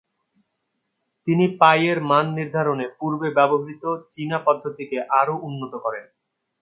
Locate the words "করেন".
5.85-6.05